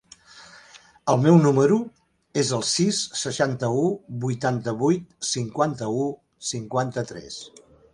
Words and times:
El 1.13 1.19
meu 1.25 1.37
número 1.43 1.77
es 2.45 2.51
el 2.59 2.65
sis, 2.71 3.03
seixanta-u, 3.27 3.87
vuitanta-vuit, 4.27 5.09
cinquanta-u, 5.37 6.13
cinquanta-tres. 6.55 7.45